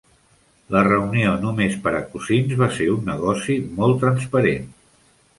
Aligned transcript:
La 0.75 0.79
reunió 0.85 1.33
només 1.41 1.75
per 1.83 1.91
a 1.97 1.99
cosins 2.13 2.55
va 2.61 2.69
ser 2.77 2.87
un 2.93 3.03
negoci 3.09 3.59
molt 3.75 3.99
transparent. 4.05 4.65